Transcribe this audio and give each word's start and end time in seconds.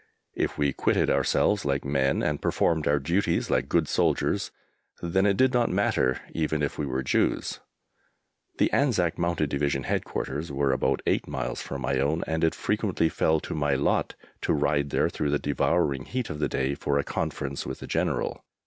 If 0.33 0.57
we 0.57 0.73
quitted 0.73 1.11
ourselves 1.11 1.63
like 1.63 1.85
men 1.85 2.23
and 2.23 2.41
performed 2.41 2.87
our 2.87 2.97
duties 2.97 3.51
like 3.51 3.69
good 3.69 3.87
soldiers, 3.87 4.49
then 4.99 5.27
it 5.27 5.37
did 5.37 5.53
not 5.53 5.69
matter, 5.69 6.19
even 6.33 6.63
if 6.63 6.79
we 6.79 6.87
were 6.87 7.03
Jews. 7.03 7.59
The 8.57 8.71
Anzac 8.73 9.19
Mounted 9.19 9.51
Division 9.51 9.83
Headquarters 9.83 10.51
were 10.51 10.71
about 10.71 11.03
eight 11.05 11.27
miles 11.27 11.61
from 11.61 11.81
my 11.83 11.99
own, 11.99 12.23
and 12.25 12.43
it 12.43 12.55
frequently 12.55 13.09
fell 13.09 13.39
to 13.41 13.53
my 13.53 13.75
lot 13.75 14.15
to 14.41 14.53
ride 14.53 14.89
there 14.89 15.07
through 15.07 15.29
the 15.29 15.37
devouring 15.37 16.05
heat 16.05 16.31
of 16.31 16.39
the 16.39 16.49
day 16.49 16.73
for 16.73 16.97
a 16.97 17.03
conference 17.03 17.67
with 17.67 17.77
the 17.79 17.85
General. 17.85 18.43